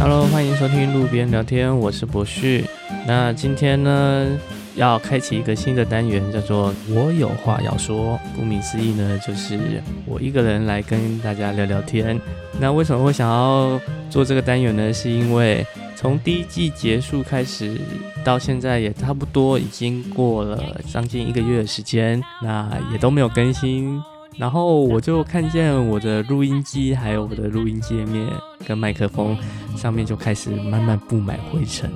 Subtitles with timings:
[0.00, 2.64] Hello，欢迎收听路边聊天，我是博旭。
[3.06, 4.26] 那今天呢，
[4.74, 8.18] 要开启一个新的单元，叫做“我有话要说”。
[8.34, 9.60] 顾名思义呢，就是
[10.06, 12.18] 我一个人来跟大家聊聊天。
[12.58, 14.90] 那为什么会想要做这个单元呢？
[14.90, 17.78] 是因为从第一季结束开始
[18.24, 24.02] 到现在，也差不多已经过了将近一个月的时间，那也都没有更新。
[24.36, 28.26] 然后我就看见我的录音机，还有我的录音界面
[28.66, 29.36] 跟麦克风
[29.76, 31.90] 上面就开始慢慢布满灰尘。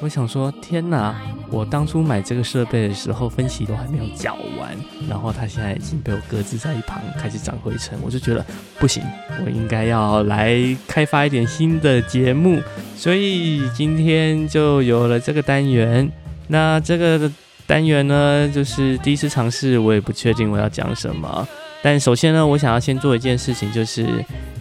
[0.00, 1.14] 我想说，天哪！
[1.48, 4.76] 我当初买这个设备的时候，分期都还没有缴完，
[5.08, 7.96] 然后它现在已经被我搁置在一旁，开始长灰尘。
[8.02, 8.44] 我就觉得
[8.78, 9.02] 不行，
[9.44, 12.60] 我应该要来开发一点新的节目，
[12.96, 16.10] 所以今天就有了这个单元。
[16.48, 17.30] 那这个
[17.66, 21.48] 单元呢，就是第一次尝试，我也不确定我要讲什么。
[21.86, 24.08] 但首先呢，我想要先做一件事情，就是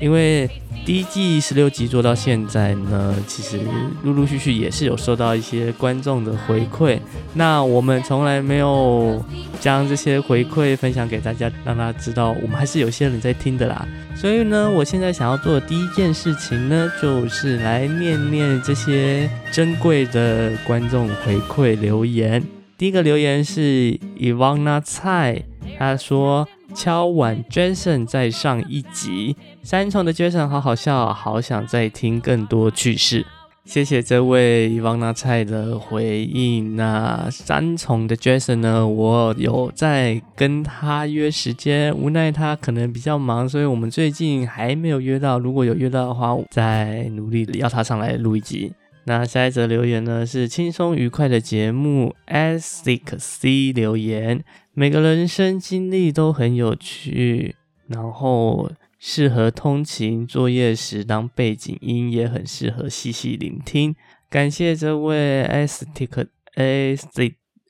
[0.00, 0.48] 因为
[0.86, 3.60] 第一季十六集做到现在呢，其实
[4.02, 6.98] 陆陆续续也是有收到一些观众的回馈。
[7.34, 9.22] 那我们从来没有
[9.60, 13.86] 将这些回馈分享给大家，让大家知道我们还是有些人在听的啦。
[14.16, 22.42] 所以呢，我现在想要做的第一件事情呢，就是来念念这些珍贵的观众回馈留言。
[22.78, 25.42] 第一个留言是 Ivana 蔡，
[25.78, 26.48] 他说。
[26.74, 29.36] 敲碗，Jason 再上一集。
[29.62, 33.26] 三重的 Jason 好好笑，好想再听更多趣事。
[33.66, 36.74] 谢谢这位王拿菜的回应。
[36.74, 38.88] 那三重的 Jason 呢？
[38.88, 45.38] 我有在跟他约时间，无奈他可能比较忙，所以我们最近还没有约到。
[45.38, 48.72] 如果有约到的话，再努力要他上来录一集。
[49.04, 50.26] 那下一则留言呢？
[50.26, 54.42] 是轻松愉快的节目，Asic 留言。
[54.80, 57.54] 每个人生经历都很有趣，
[57.86, 63.94] 然后适合通勤作业时当背景音，也很适合细细聆听。
[64.30, 67.06] 感谢这位 s t i c a s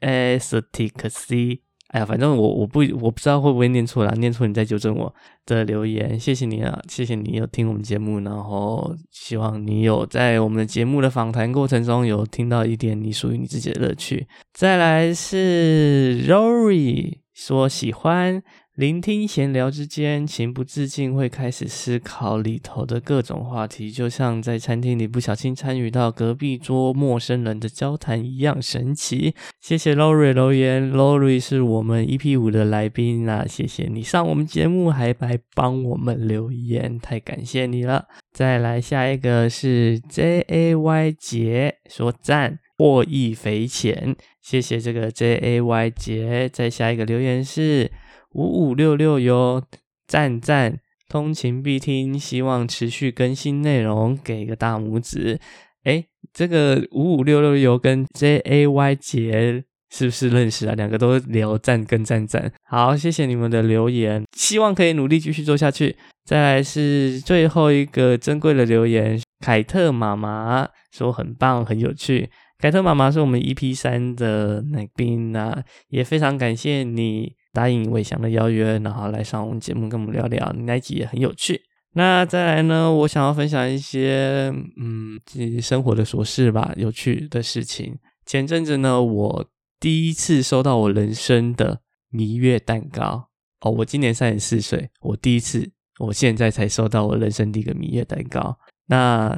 [0.00, 5.12] s t i c C，哎呀，反正我我不我不知道会不会念错啦，念错你再纠正我
[5.44, 6.18] 的留言。
[6.18, 14.24] 谢谢你啊，谢谢你有听我们节目，然后希望你有在我们的节目的访谈过程中有听到一点你属于你自己的乐趣。
[14.52, 18.40] 再来是 Rory 说喜欢
[18.80, 29.34] 聆听闲聊之间，情不自禁会开始思考里头的各种话题，就像在餐厅里不小心参与到隔壁桌陌生人的交谈一样神奇。
[29.60, 38.06] 谢谢 Lori 留言，Lori 是我们 EP 五的来宾啊，谢谢你上我们节目还来帮我们留言，太感谢你了。
[38.32, 42.60] 再来下一个是 Jay 杰说赞。
[42.78, 46.48] 获益匪浅，谢谢这个 J A Y 杰。
[46.48, 47.92] 再下一个留言是
[48.32, 49.62] 五五六六哟，
[50.06, 55.40] 赞赞，通勤必听，希望持续更新内容，给个大拇指。
[55.84, 60.74] 哎，这个五五六六哟跟 J A Y 杰是不是认识啊？
[60.74, 62.52] 两个都聊赞跟赞赞。
[62.64, 65.96] 好，谢谢你们的留言，希望可以努力继续做下去。
[66.24, 72.30] 再来是最后一个珍贵的留言，凯特妈妈说很棒，很有趣。
[72.58, 81.62] 凯特妈妈是我们 EP 三的那宾啊，也非常感谢你答应伟翔的邀约，然后来上我们节目跟我们聊聊，那集也很有趣。
[81.94, 87.98] 那再来呢，我想要分享一些嗯自己生活的琐事吧，有趣的事情。
[88.24, 89.46] 前阵子呢，我
[89.80, 93.28] 第一次收到我人生的蜜月蛋糕
[93.62, 95.68] 哦，我今年三十四岁，我第一次，
[95.98, 98.56] 我现在才收到我人生第一个蜜月蛋糕。
[98.86, 99.36] 那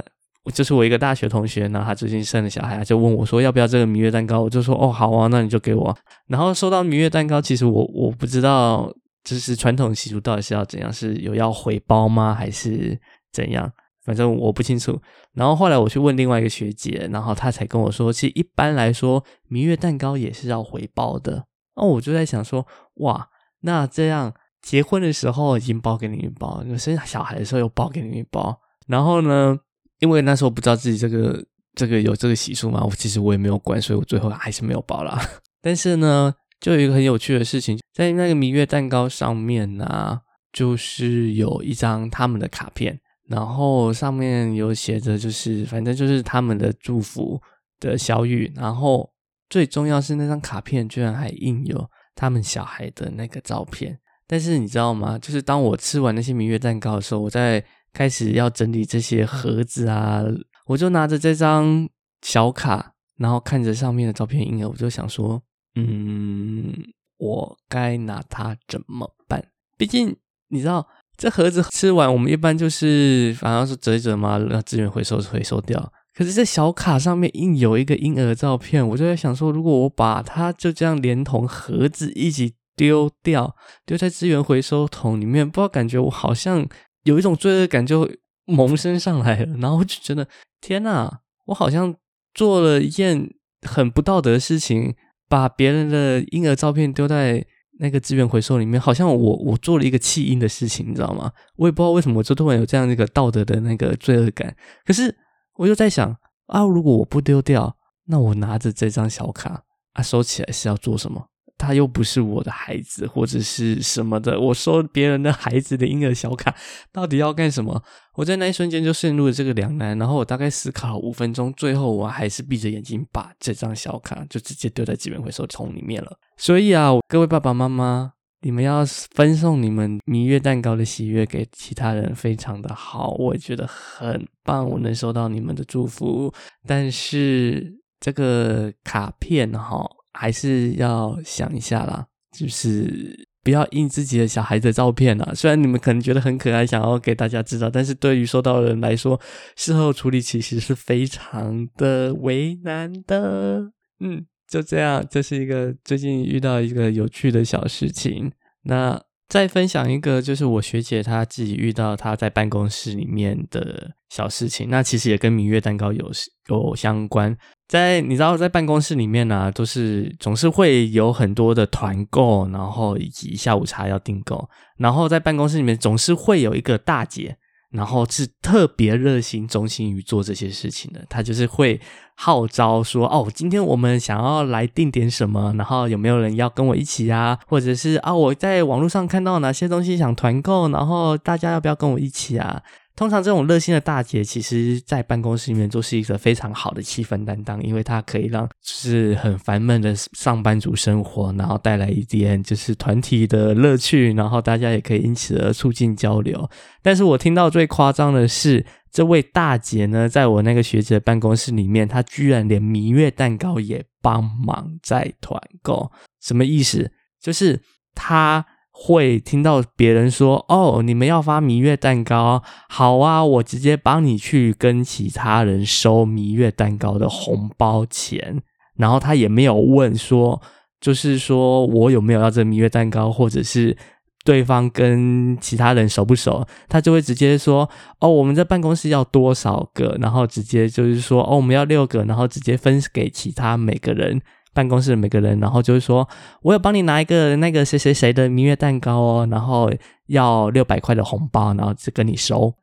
[0.51, 5.97] 就是我一个大学同学然后，他最近生了小孩，就问我说要不要这个蜜月蛋糕，我就说哦好啊，那你就给我。
[6.27, 8.93] 然后收到蜜月蛋糕，其实我我不知道，
[9.23, 12.99] 就是传统习俗到底是要怎样，是有要回包吗，还是
[13.31, 13.71] 怎样？
[14.05, 15.01] 反正我不清楚。
[15.33, 21.45] 然后后来我去问另外一个学姐，然后她才跟我说，其实一般来说蜜月蛋糕也是要回包的。
[21.77, 23.29] 哦，我就在想说，哇，
[23.61, 29.57] 那这样结婚的时候已经包给你一包，生小孩的时候又包给你一包，然后呢？
[30.03, 31.41] 因为那时候不知道自己这个
[31.77, 35.17] 这个有这个习俗嘛，我其实我也没有管，所以我最后还是没有包啦。
[35.63, 40.21] 但是呢，就有一个很有趣的事情，在那个明月蛋糕上面呢，
[40.53, 47.41] 就是有一张他们的卡片，然后上面有写着，就是反正就是他们的祝福
[47.79, 49.09] 的小语，然后
[49.49, 53.97] 最重要是那张卡片居然还印有他们小孩的那个照片。
[54.27, 55.17] 但是你知道吗？
[55.17, 57.65] 就是当我吃完那些明月蛋糕的时候，我在。
[57.93, 60.23] 开始要整理这些盒子啊，
[60.67, 61.89] 我就拿着这张
[62.23, 65.43] 小卡，然后看着上面的照片印额，我就想说，
[65.75, 66.73] 嗯，
[67.19, 69.45] 我该拿它怎么办？
[69.77, 70.17] 毕竟
[70.49, 70.87] 你知道，
[71.17, 75.93] 这盒子吃完，我们一般就是反正是折一折嘛，让资源回收回收掉。
[76.15, 83.57] 可是这小卡上面印有一个婴儿照片，我就在想说，如果我把它就这样连同盒子一起丢掉，
[83.87, 86.67] 丢在资源回收桶里面，不知道感觉我好像
[87.05, 88.11] 有一种罪恶感就
[88.45, 90.27] 萌生上来了，然后就觉得
[90.61, 91.95] 天哪，我好像
[92.35, 94.95] 做了一件很不道德的事情，
[95.29, 97.47] 把别人的婴儿照片丢在。
[97.81, 101.33] 那个资源回收里面，好像我我做了一个弃婴的事情，你知道吗？
[101.57, 104.55] 我也不知道为什么，我就突然有这样一个道德的那个罪恶感。
[104.85, 105.13] 可是
[105.55, 106.17] 我又在想
[106.47, 109.65] 啊，如果我不丢掉，那我拿着这张小卡
[109.95, 111.27] 啊收起来是要做什么？
[111.63, 114.41] 他又不是我的孩子，或者是什么的。
[114.41, 116.53] 我收别人的孩子的婴儿小卡，
[116.91, 117.81] 到底要干什么？
[118.15, 119.97] 我在那一瞬间就陷入了这个两难。
[119.97, 126.19] 然后我大概思考了五分钟，最后我还是闭着眼睛把这张小卡就直接丢在资源回收桶里面了。
[126.37, 134.69] 所以啊，各位爸爸妈妈，你们要分送你们蜜月蛋糕的喜悦给其他人，非常的好，我觉得很棒。
[134.69, 136.35] 我能收到你们的祝福，
[136.67, 139.89] 但是这个卡片哈。
[140.13, 142.07] 还是要想一下啦，
[142.37, 145.33] 就是不要印自己的小孩的照片啊。
[145.35, 149.21] 虽然你们可能觉得很可爱，想要给大家知道，但是对于收到的人来说，
[149.57, 153.73] 事后处理其实是非常的为难的。
[154.01, 158.33] 嗯，就这样，这是一个最近遇到一个有趣的小事情。
[158.65, 159.01] 那。
[159.29, 166.11] 再分享一个，就是我学姐她自己遇到她在办公室里面的小事情，那其实也跟明月蛋糕有
[166.51, 167.35] 有相关。
[167.69, 177.37] 在你知道，在办公室里面呢，都是总是会有很多的团购，然后以及下午茶要订购，然后在办公室里面总是会有一个大姐。
[177.73, 181.81] 然后是特别热心、忠心于做这些事情的，她就是会
[182.17, 187.39] 号召说：“哦，今天我们想要来订点什么，然后有没有人要跟我一起啊？
[187.47, 192.63] 或者是啊，我在网络上看到哪些东西想团购，然后大家要不要跟我一起啊？”
[192.95, 206.49] 通常这种热心的大姐，其实在办公室里面都是一个非常好的气氛担当，因为她可以让就是很烦闷的上班族生活，然后带来一点就是团体的乐趣，然后大家也可以因此而促进交流。
[206.83, 215.91] 但是我听到最夸张的是，这位大姐呢，在我那个学姐的办公室里面，她居然连蜜月蛋糕也帮忙在团购，
[216.21, 216.93] 什么意思？
[217.21, 217.61] 就是
[217.95, 218.45] 她。
[218.85, 228.43] 会听到别人说：“哦，你们要发蜜月蛋糕，好啊，我直接帮你去跟其他人收蜜月蛋糕的红包钱。”
[228.77, 230.43] 然后他也没有问说，
[230.81, 233.77] 就是说我有没有要这蜜月蛋糕，或者是
[234.25, 237.71] 对方跟其他人熟不熟，他就会直接说
[238.01, 244.21] ：“哦，我们在办公室要多少个？”然后直接就是说：“哦，我们要六个。”然后直接分给其他每个人。
[244.53, 246.09] 办公室的每个人，然后就是说，
[246.43, 249.73] 我有帮你拿一个那个谁谁谁的蜜月蛋糕哦，然后
[250.07, 252.55] 要六百块的红包，然后就跟你收。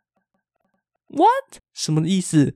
[1.08, 1.62] What？
[1.74, 2.56] 什么意思？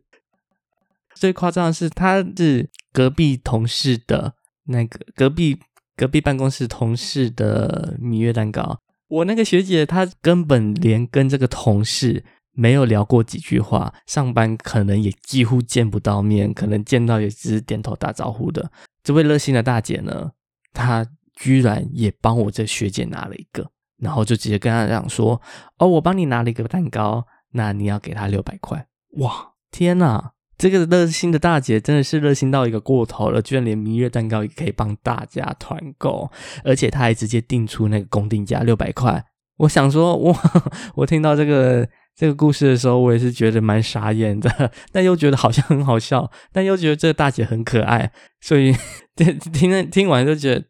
[1.15, 4.33] 最夸张的是，他是隔壁同事的
[4.65, 5.59] 那个隔壁
[5.95, 8.79] 隔壁办公室同事的蜜月蛋糕。
[9.07, 18.71] 我那个学姐她根本连跟这个同事没有聊过几句话，上班可能也几乎见不到面，可能见到也只是点头打招呼的。
[19.03, 20.31] 这位热心的大姐呢，
[20.73, 21.05] 她
[21.35, 25.41] 居然也帮我这学姐拿了一个，然后就直接跟她讲说
[25.77, 28.87] ：“哦，我帮你拿了一个蛋糕，那你要给她六百块。”
[29.19, 30.31] 哇，天哪！
[30.57, 36.31] 这个热心的大姐真的是热心到一个过头了，居然连蜜月蛋糕也可以帮大家团购，
[36.63, 39.25] 而且她还直接定出那个公定价六百块。
[39.57, 40.39] 我想说，哇，
[40.95, 41.87] 我听到这个。
[42.15, 48.73] 这个故事的时候，我也是觉得蛮傻眼的， 但又觉得好像很好笑，但又觉得这个大姐很可爱，所以
[49.15, 50.65] 听听听完就觉得，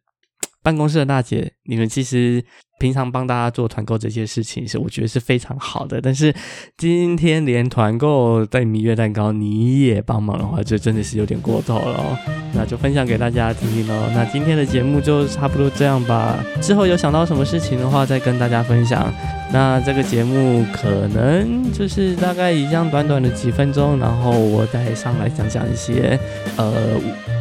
[0.63, 2.43] 办公室的大姐，你们其实。
[2.79, 6.34] 平常帮大家做团购这些事情是我觉得是非常好的，但是
[6.75, 12.17] 今天连团购带蜜月蛋糕你也帮忙的话，就真的是有点过头了哦。
[12.53, 13.93] 那就分享给大家听听喽。
[14.13, 16.43] 那今天的节目就差不多这样吧。
[16.62, 19.13] 之后有想到什么事情的话，再跟大家分享。
[19.53, 26.20] 那这个节目可能就是大概一样短短的几分钟，然后我再上来讲讲一些
[26.58, 26.74] 呃。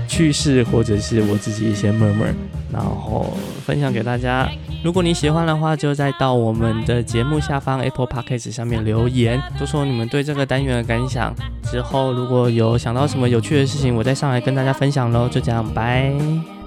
[0.09, 2.33] 趣事或者是我自己一些 murmur，
[2.73, 3.33] 然后
[3.65, 4.49] 分享给大家。
[4.85, 11.35] 如果你喜欢的话，就再到我们的节目下方 Apple Podcast 上面留言，说说你们对这个单元的感想。
[11.65, 15.29] 之后如果有想到什么有趣的事情，我再上来跟大家分享喽。
[15.29, 16.62] 就这样，拜。